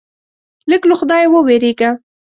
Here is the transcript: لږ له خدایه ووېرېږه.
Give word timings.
لږ 0.69 0.81
له 0.89 0.95
خدایه 0.99 1.27
ووېرېږه. 1.29 1.89